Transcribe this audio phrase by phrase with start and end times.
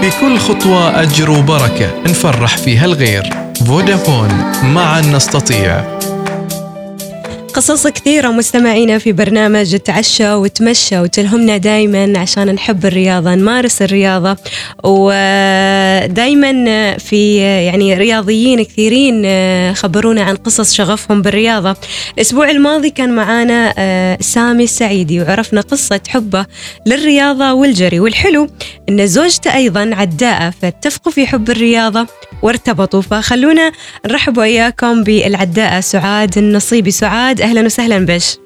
[0.00, 1.90] في كل خطوة أجر وبركة.
[2.06, 3.30] نفرح فيها الغير.
[3.66, 4.28] فودافون
[4.62, 5.99] معا نستطيع.
[7.50, 14.36] قصص كثيرة مستمعينا في برنامج تعشى وتمشى وتلهمنا دايما عشان نحب الرياضة نمارس الرياضة.
[14.84, 16.52] ودايما
[16.98, 19.24] في يعني رياضيين كثيرين
[19.74, 21.76] خبرونا عن قصص شغفهم بالرياضة.
[22.14, 23.74] الأسبوع الماضي كان معانا
[24.20, 26.46] سامي السعيدي وعرفنا قصة حبه
[26.86, 28.48] للرياضة والجري والحلو.
[28.88, 32.06] أن زوجته أيضا عداءة فاتفقوا في حب الرياضة
[32.42, 33.00] وارتبطوا.
[33.02, 33.72] فخلونا
[34.06, 38.36] نرحب وإياكم بالعداءة سعاد النصيبي سعاد أهلا وسهلا بش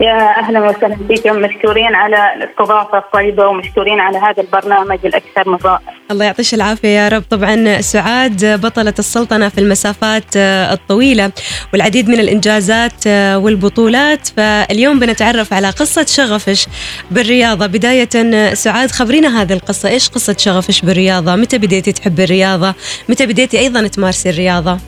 [0.00, 5.94] يا أهلا وسهلا بكم مشكورين على الاستضافة الطيبة ومشكورين على هذا البرنامج الأكثر من رائع.
[6.10, 7.22] الله يعطيش العافية يا رب.
[7.30, 11.32] طبعا سعاد بطله السلطنة في المسافات الطويلة
[11.72, 14.28] والعديد من الإنجازات والبطولات.
[14.36, 16.66] فاليوم بنتعرف على قصة شغفش
[17.10, 17.66] بالرياضة.
[17.66, 19.88] بداية سعاد خبرينا هذه القصة.
[19.88, 22.74] إيش قصة شغفش بالرياضة؟ متى بديتي تحبي الرياضة؟
[23.08, 24.78] متى بديتي أيضا تمارسي الرياضة؟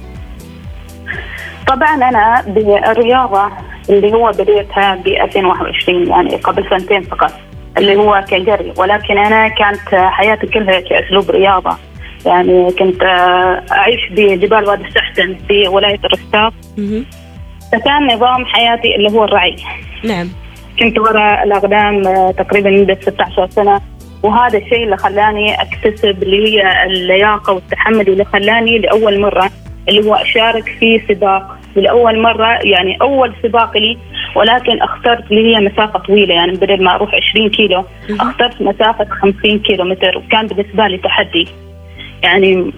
[1.67, 3.51] طبعا أنا بالرياضة
[3.91, 7.33] اللي هو بديتها ب 2021 يعني قبل سنتين فقط
[7.79, 8.73] اللي هو كجري.
[8.79, 11.77] ولكن أنا كانت حياتي كلها كأسلوب رياضة.
[12.27, 13.03] يعني كنت
[13.73, 16.53] أعيش بجبال وادي السحتن في ولاية الرشاق
[17.73, 19.57] فكان نظام حياتي اللي هو الرعي.
[20.05, 20.29] نعم.
[20.79, 23.81] كنت وراء الأقدام تقريبا مده 16 سنة.
[24.23, 29.51] وهذا الشيء اللي خلاني أكتسب اللي هي اللياقة والتحمل اللي خلاني لأول مرة
[29.89, 33.99] اللي هو أشارك في سباق لأول مرة يعني أول سباق لي
[34.37, 39.59] ولكن أخترت اللي هي مسافة طويلة يعني بدل ما أروح 20 كيلو أخترت مسافة 50
[39.59, 41.49] كيلو متر وكان بالنسبة لي تحدي.
[42.23, 42.73] يعني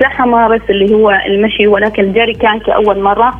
[0.00, 3.34] صح مارس اللي هو المشي ولكن الجري كان كأول مرة.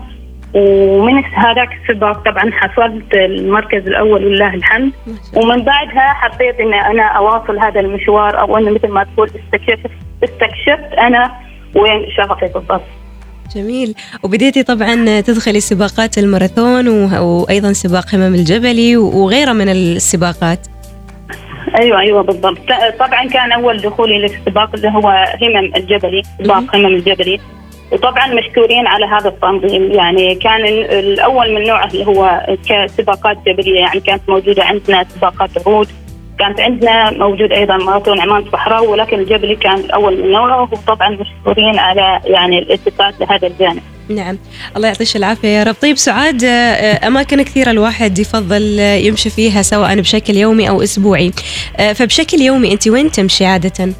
[0.54, 4.92] ومن هذاك السباق طبعا حصلت المركز الأول ولله الحمد.
[5.36, 9.90] ومن بعدها حبيت ان أنا أواصل هذا المشوار أو انه مثل ما تقول استكشفت
[10.24, 11.32] استكشفت أنا
[11.74, 13.01] وين شغفي بالضبط.
[13.56, 13.94] جميل.
[14.22, 20.66] وبديتي طبعا تدخلي سباقات الماراثون وأيضا سباق همم الجبلي وغيرها من السباقات.
[21.78, 22.58] أيوه أيوه بالضبط.
[22.98, 27.40] طبعا كان أول دخولي للسباق اللي هو همم الجبلي سباق همم الجبلي.
[27.92, 29.92] وطبعا مشكورين على هذا التنظيم.
[29.92, 33.80] يعني كان الأول من نوعه اللي هو كسباقات جبلية.
[33.80, 35.88] يعني كانت موجودة عندنا سباقات عروض
[36.38, 41.78] كانت عندنا موجود أيضا ماراثون عمان صحراوي ولكن الجبلي كان الأول من نوعه وطبعا مشكورين
[41.78, 43.82] على يعني الالتفات لهذا الجانب.
[44.08, 44.38] نعم
[44.76, 46.44] الله يعطيش العافية يا رب طيب سعاد
[47.04, 51.32] أماكن كثيرة الواحد يفضل يمشي فيها سواء بشكل يومي أو أسبوعي
[51.94, 53.92] فبشكل يومي أنت وين تمشي عادة؟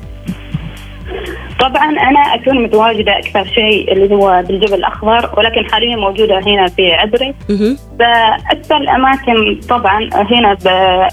[1.60, 6.92] طبعا أنا أكون متواجدة أكثر شيء اللي هو بالجبل الأخضر ولكن حاليا موجودة هنا في
[6.92, 7.34] عبري
[7.98, 10.56] فاكثر الأماكن طبعا هنا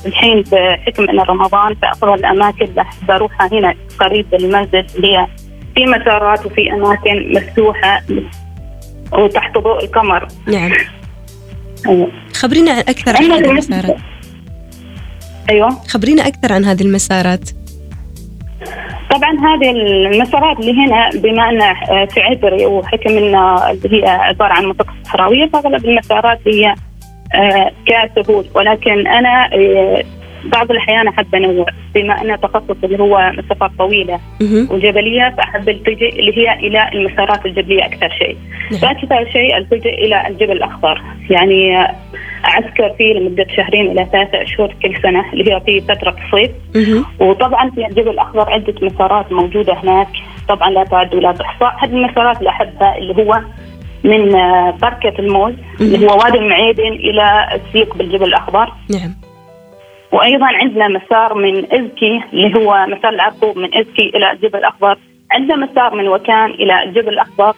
[0.05, 2.67] الحين بحكم إن رمضان فأفضل الأماكن
[3.07, 5.27] بروحها هنا قريب المنزل اللي هي
[5.75, 8.01] في مسارات وفي أماكن مفتوحة
[9.13, 10.27] وتحت ضوء القمر.
[10.47, 10.71] نعم.
[11.87, 12.11] أيوة.
[12.33, 13.97] خبرينا أكثر عن هذه المسارات.
[15.49, 15.69] أيوه.
[15.69, 17.49] خبرينا أكثر عن هذه المسارات.
[19.09, 21.59] طبعا هذه المسارات اللي هنا بما أن
[22.07, 23.35] في عبري وحكم أن
[23.71, 26.75] اللي هي عبارة عن منطقة صحراوية فأغلب المسارات هي
[27.85, 28.45] كسهول.
[28.55, 29.49] ولكن أنا
[30.45, 34.19] بعض الأحيان أحب انوع بما أن تخصص اللي هو مسافات طويلة
[34.71, 38.37] وجبلية فأحب التجئ اللي هي إلى المسارات الجبلية أكثر شيء.
[38.81, 41.01] فاكثر شيء التجئ إلى الجبل الأخضر.
[41.29, 41.75] يعني
[42.45, 46.51] أعسكر فيه لمدة شهرين إلى ثلاثة أشهر كل سنة اللي هي في فترة الصيف.
[47.19, 50.07] وطبعا في الجبل الأخضر عدة مسارات موجودة هناك.
[50.49, 51.71] طبعا لا تعد ولا تحصى.
[51.79, 53.41] هذه المسارات اللي أحبها اللي هو
[54.03, 54.31] من
[54.81, 58.73] بركة الموز اللي هو وادي المعيدن إلى السيق بالجبل الأخضر.
[58.91, 59.28] نعم.
[60.11, 64.97] وأيضا عندنا مسار من إزكي اللي هو مسار العرقوب من إزكي إلى الجبل الأخضر.
[65.31, 67.55] عندنا مسار من وكان إلى الجبل الأخضر.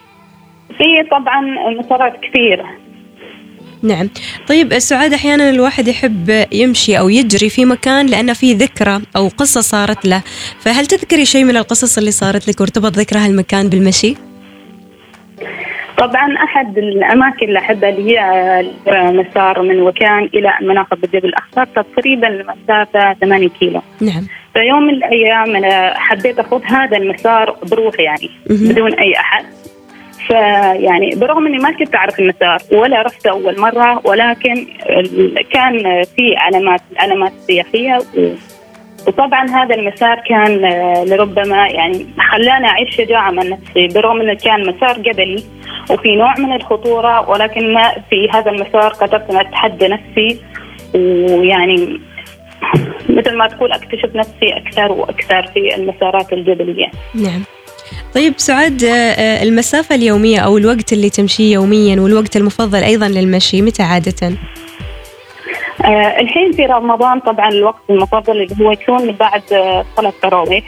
[0.78, 1.40] في طبعا
[1.80, 2.66] مسارات كثيره
[3.82, 4.08] نعم.
[4.48, 9.60] طيب سعاد أحيانا الواحد يحب يمشي أو يجري في مكان لأنه في ذكرى أو قصة
[9.60, 10.22] صارت له.
[10.60, 14.14] فهل تذكري شيء من القصص اللي صارت لك وارتبط ذكرى هالمكان بالمشي؟
[15.98, 18.64] طبعا أحد الأماكن اللي احبها اللي هي
[19.12, 23.80] مسار من وكان إلى مناطق الجبل الاخضر تقريبا المسافه 8 كيلو.
[24.00, 24.26] نعم.
[24.54, 28.68] فيوم من الأيام أنا حبيت اخذ هذا المسار بروحي يعني مهم.
[28.68, 29.44] بدون أي أحد.
[30.26, 34.66] فيعني برغم إني ما كنت أعرف المسار ولا رحت أول مرة ولكن
[35.52, 37.98] كان في علامات علامات سياحية
[39.06, 44.60] وطبعا هذا المسار كان آه، لربما يعني خلاني أعيش شجاعة من نفسي برغم إنه كان
[44.68, 45.44] مسار جبلي.
[45.90, 50.40] وفي نوع من الخطورة ولكن ما في هذا المسار قدرت أن أتحدى نفسي
[50.94, 52.00] ويعني
[53.08, 56.86] مثل ما تقول أكتشف نفسي أكثر وأكثر في المسارات الجبلية.
[57.14, 57.42] نعم
[58.14, 63.62] طيب سعاد آه، آه، المسافة اليومية أو الوقت اللي تمشيه يوميا والوقت المفضل أيضا للمشي
[63.62, 64.32] متى عادة؟
[65.84, 69.42] آه الحين في رمضان طبعا الوقت المفضل اللي هو يكون بعد
[69.96, 70.64] صلاة التراويح.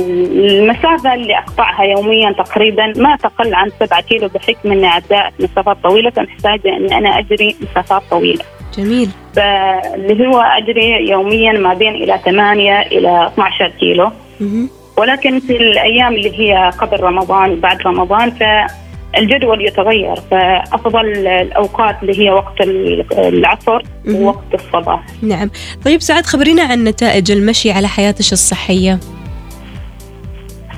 [0.00, 6.10] فالمسافة اللي أقطعها يوميا تقريبا ما تقل عن 7 كيلو بحكم أن أداء مسافات طويلة.
[6.10, 8.44] فمحتاجة أن أنا أجري مسافات طويلة.
[8.78, 9.10] جميل.
[9.36, 14.10] فاللي هو أجري يوميا ما بين إلى 8 إلى 12 كيلو.
[14.40, 14.70] مهم.
[14.96, 18.30] ولكن في الأيام اللي هي قبل رمضان وبعد رمضان
[19.14, 22.60] فالجدول يتغير فأفضل الأوقات اللي هي وقت
[23.18, 23.82] العصر.
[24.08, 25.00] ووقت الصباح.
[25.22, 25.50] نعم.
[25.84, 28.98] طيب سعاد خبرينا عن نتائج المشي على حياتك الصحية.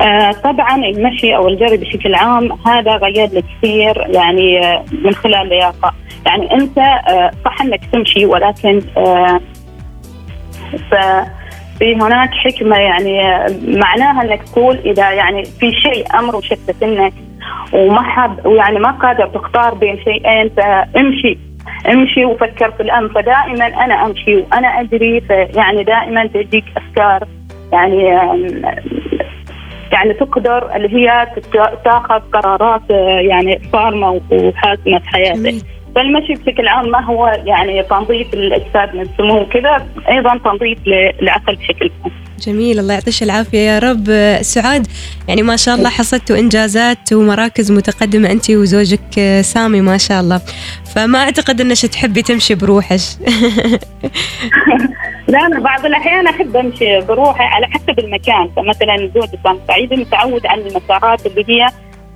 [0.01, 5.35] آه، طبعا المشي أو الجري بشكل عام هذا غير لي كثير يعني آه، من خلال
[5.43, 5.95] اللياقه،
[6.27, 9.41] يعني أنت آه، صح أنك تمشي ولكن آه،
[10.91, 11.27] ف-
[11.79, 17.13] في هناك حكمة يعني آه، معناها أنك تقول إذا يعني في شيء أمر وشتت انك
[17.73, 21.39] وما حاب ويعني ما قادر تختار بين شيئين فامشي
[21.89, 27.29] امشي وفكر في الامر فدائما أنا أمشي وأنا اجري فيعني دائما تجيك أفكار
[27.73, 28.05] يعني
[29.93, 31.27] يعني تقدر اللي هي
[31.85, 32.91] تاخذ قرارات
[33.31, 35.55] يعني صارمه وحاسمة في حياتك.
[35.95, 41.91] فالمشي بشكل عام ما هو يعني تنظيف الأجساد من السموم وكذا أيضا تنظيف للعقل بشكل
[42.05, 42.13] عام.
[42.47, 44.07] جميل الله يعطيك العافية يا رب.
[44.43, 44.87] سعاد
[45.29, 50.41] يعني ما شاء الله حصدتوا إنجازات ومراكز متقدمة أنت وزوجك آه، سامي ما شاء الله.
[50.95, 53.01] فما أعتقد أنك تحبي تمشي بروحك.
[55.29, 58.51] لا أنا بعض الأحيان أحب أمشي بروحي على حسب المكان.
[58.57, 61.67] فمثلا زوجي كان سعيد متعود على المسارات اللي هي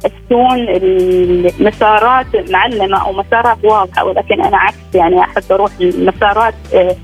[0.03, 6.97] تكون المسارات معلمة أو مسارات واضحة ولكن أنا عكس يعني أحب أروح المسارات آه،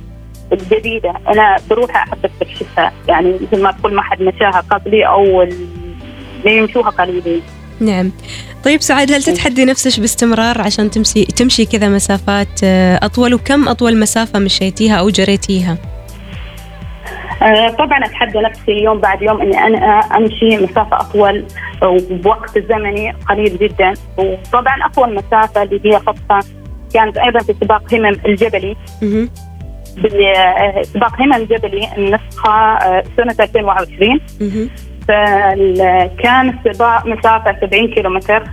[0.53, 1.15] الجديدة.
[1.29, 6.91] أنا بروحي احب استكشفها يعني مثل ما تقول ما حد مشاها قبلي أو اللي يمشوها
[6.91, 7.43] قليلين
[7.81, 8.13] نعم.
[8.65, 13.99] طيب سعاد هل تتحدي نفسك باستمرار عشان تمشي تمشي كذا مسافات؟ آه، أطول وكم أطول
[13.99, 15.79] مسافة مشيتيها أو جريتيها؟
[17.43, 19.79] آه، طبعا أتحدى نفسي يوم بعد يوم إني أنا
[20.17, 21.45] أمشي مسافة أطول
[21.83, 23.93] وبوقت زمني قليل جدا.
[24.17, 26.41] وطبعا أطول مسافة اللي هي خطها
[26.95, 28.77] كانت أيضا في سباق همم الجبلي.
[29.97, 30.03] مهم.
[30.03, 34.71] بال- سباق همم الجبلي النسخة آه، سنة 2021 مهم.
[35.09, 38.45] فكان السباق مسافة 70 كيلومتر.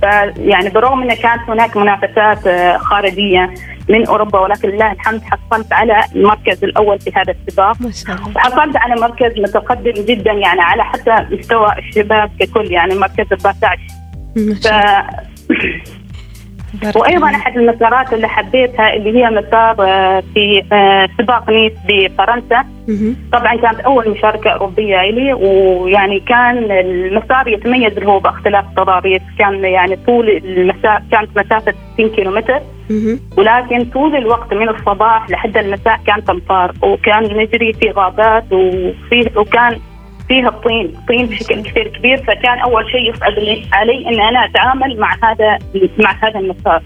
[0.00, 3.54] فيعني برغم انه كانت هناك منافسات آه، خارجية
[3.88, 7.76] من أوروبا ولكن لله الحمد حصلت على المركز الأول في هذا السباق.
[7.80, 8.40] ما شاء الله.
[8.40, 13.78] حصلت على مركز متقدم جدا يعني على حتى مستوى الشباب ككل يعني مركز 14
[14.36, 14.68] ما ف...
[16.96, 17.26] وأيضا.
[17.26, 22.64] أحد المسارات اللي حبيتها اللي هي مسار آه، في آه، سباق نيس بفرنسا.
[23.32, 29.64] طبعا كانت أول مشاركة أوروبية لي ويعني كان المسار يتميز اللي هو باختلاف التضاريس كان
[29.64, 32.60] يعني طول المسار كانت مسافة 60 كيلومتر.
[33.36, 39.78] ولكن طول الوقت من الصباح لحد المساء كانت امطار وكان نجري في غابات وفيه وكان
[40.28, 45.00] فيها الطين طين بشكل كثير كبير فكان أول شيء يصعب لي- علي إن أنا أتعامل
[45.00, 45.58] مع هذا
[45.98, 46.82] مع هذا المسار.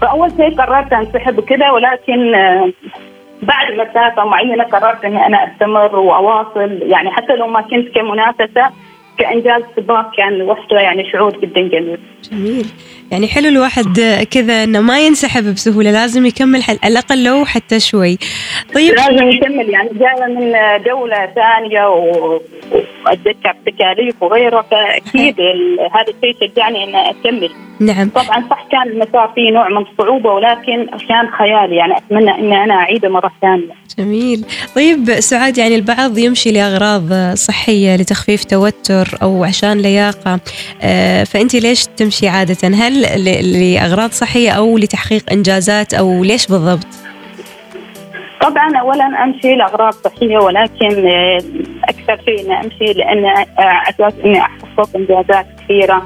[0.00, 2.72] فأول شيء قررت انسحب وكذا ولكن آه،
[3.42, 6.78] بعد مسافة معينة قررت إني أنا أستمر وأواصل.
[6.82, 8.70] يعني حتى لو ما كنت كمنافسة
[9.18, 11.98] كإنجاز سباق كان وحده يعني شعور جدا جميل
[12.32, 12.66] جميل.
[13.10, 16.78] يعني حلو الواحد كذا إنه ما ينسحب بسهولة لازم يكمل حل...
[16.82, 18.18] على الأقل لو حتى شوي.
[18.74, 18.94] طيب.
[18.94, 20.52] لازم يكمل يعني جاية من
[20.86, 22.40] دولة ثانية و-
[23.06, 27.50] وأتذكر تكاليف وغيره فأكيد ال- هذا الشيء شجعني ان أكمل.
[27.80, 28.08] نعم.
[28.08, 32.74] طبعا صح كان المسار فيه نوع من الصعوبه ولكن كان خيالي يعني أتمنى إن أنا
[32.74, 33.86] أعيده مرة ثانية.
[33.98, 34.44] جميل.
[34.76, 40.40] طيب سعاد يعني البعض يمشي لأغراض صحية لتخفيف توتر أو عشان لياقة
[40.82, 46.86] آه، فانت ليش تمشي عادة؟ هل ل- لأغراض صحية أو لتحقيق إنجازات أو ليش بالضبط؟
[48.40, 51.38] طبعا اولا أمشي لأغراض صحية ولكن آه،
[51.84, 53.42] أكثر شيء إني أمشي لأن آه،
[53.88, 56.02] أساس إني أحقق إنجازات كثيرة.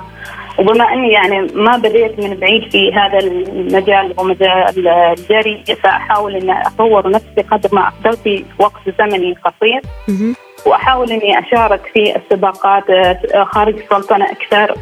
[0.59, 7.11] وبما إني يعني ما بديت من بعيد في هذا المجال ومجال الجري ساحاول إني أطور
[7.11, 9.81] نفسي قدر ما أقدر في وقت زمني قصير.
[10.67, 14.75] وأحاول إني أشارك في السباقات آه، خارج السلطنة أكثر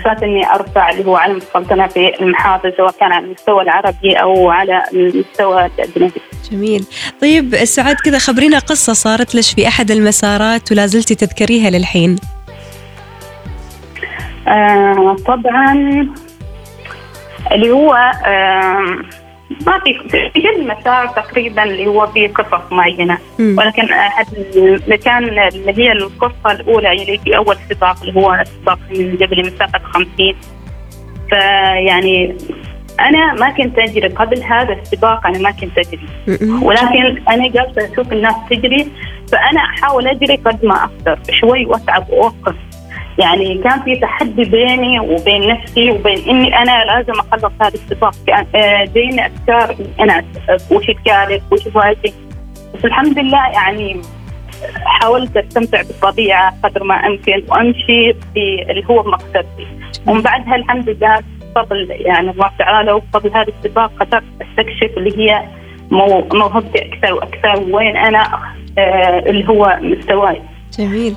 [0.00, 4.50] أساس إني أرفع اللي هو علم السلطنه في المحافل سواء كان على المستوى العربي أو
[4.50, 6.20] على المستوى الأجنبي.
[6.50, 6.84] جميل
[7.22, 12.16] طيب سعاد كذا خبرينا قصة صارت لك في أحد المسارات ولا زلتي تذكريها للحين
[14.48, 15.72] آه طبعا
[17.52, 17.94] اللي هو
[18.26, 18.96] آه
[19.66, 23.18] ما في في كل مسار تقريبا اللي هو فيه قصص معينة.
[23.38, 23.56] مم.
[23.58, 24.26] ولكن أحد
[24.56, 29.40] اللي كان اللي هي القصة الأولى اللي في أول سباق اللي هو سباق من جبل
[29.40, 30.34] مسافه 50
[31.30, 32.36] فيعني
[33.00, 36.08] أنا ما كنت اجري قبل هذا السباق أنا ما كنت اجري.
[36.62, 38.86] ولكن أنا جالسه أشوف الناس تجري
[39.32, 41.18] فأنا أحاول اجري قد ما أقدر.
[41.40, 42.54] شوي وأتعب وأوقف.
[43.18, 48.14] يعني كان في تحدي بيني وبين نفسي وبين إني أنا لازم أخلص هذا السباق
[48.54, 50.24] آه، جايني أفكار أنا
[50.70, 52.12] وش الكارث وش واجي
[52.74, 54.00] بس الحمد لله يعني
[54.84, 59.66] حاولت أستمتع بالطبيعة قدر ما أمكن وأمشي في اللي هو مقصدي.
[60.06, 61.18] ومن بعدها الحمد لله
[61.56, 65.42] بفضل يعني الله تعالى وبفضل هذا السباق قدرت أستكشف اللي هي
[65.90, 68.22] مو- موهبتي أكثر وأكثر وين أنا
[68.78, 70.42] آه اللي هو مستواي.
[70.78, 71.16] جميل.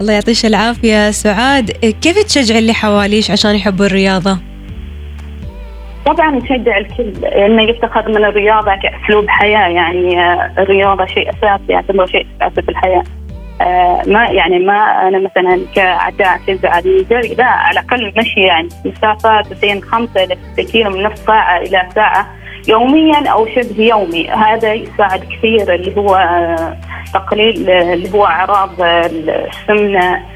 [0.00, 1.10] الله يعطيش العافية.
[1.10, 4.38] سعاد كيف تشجع اللي حواليش عشان يحبوا الرياضة؟
[6.06, 9.68] طبعا نشجع الكل انه يفتخر من الرياضة كأسلوب حياة.
[9.68, 13.02] يعني آه، الرياضة شيء أساسي يعتبر شيء أساسي في الحياة.
[13.60, 18.68] آه، ما يعني ما أنا مثلا كعداء تنزل على الجري لا على الأقل مشي يعني
[18.84, 22.26] مسافات بين خمسة إلى ستة كيلو من نص ساعة إلى ساعة.
[22.68, 24.28] يوميا أو شبه يومي.
[24.30, 26.76] هذا يساعد كثير اللي هو آه،
[27.14, 30.34] تقليل آه، اللي هو أعراض آه، السمنة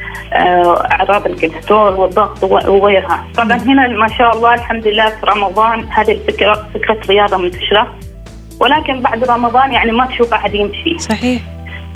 [0.93, 3.25] أعراض الكوليسترول والضغط وغيرها.
[3.37, 7.95] طبعا هنا ما شاء الله الحمد لله في رمضان هذه الفكرة فكرة رياضة منتشرة.
[8.61, 10.99] ولكن بعد رمضان يعني ما تشوف أحد يمشي.
[10.99, 11.43] صحيح.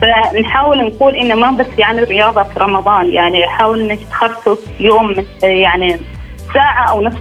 [0.01, 5.99] فنحاول نقول إنه ما بس يعني الرياضه في رمضان يعني حاول إنك تخصص يوم يعني
[6.55, 7.15] ساعة أو نص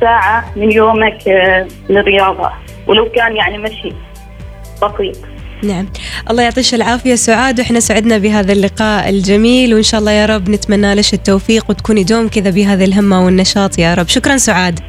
[0.00, 2.50] ساعة من يومك آه، للرياضة.
[2.86, 3.92] ولو كان يعني مشي
[4.82, 5.16] بسيط
[5.64, 5.86] نعم.
[6.30, 10.94] الله يعطيش العافية سعاد وإحنا سعدنا بهذا اللقاء الجميل وإن شاء الله يا رب نتمنى
[10.94, 14.08] لك التوفيق وتكوني دوم كذا بهذه الهمة والنشاط يا رب.
[14.08, 14.80] شكرا سعاد.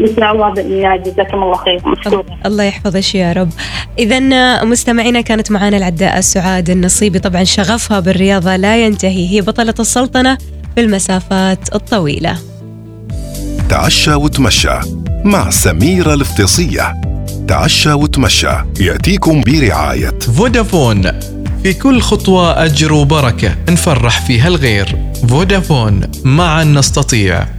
[0.00, 1.82] إن شاء الله باذن الله جزاكم الله خير.
[2.46, 3.48] الله يحفظك يا رب.
[3.98, 4.20] إذا
[4.64, 7.18] مستمعينا كانت معنا العداءة سعاد النصيبي.
[7.18, 9.28] طبعا شغفها بالرياضة لا ينتهي.
[9.30, 10.38] هي بطلة السلطنة
[10.74, 12.47] في المسافات الطويلة.
[13.68, 14.78] تعشى وتمشى
[15.24, 16.94] مع سميرة الافتصية
[17.48, 20.18] تعشى وتمشى يأتيكم برعاية.
[20.36, 21.02] فودافون
[21.62, 25.12] في كل خطوة أجر وبركة نفرح فيها الغير.
[25.28, 27.57] فودافون معا نستطيع.